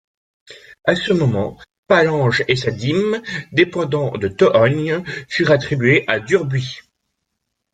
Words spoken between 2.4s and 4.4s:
et sa dîme, dépendant de